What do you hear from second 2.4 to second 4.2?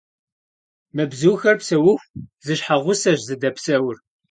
зы щхьэгъусэщ зыдэпсэур.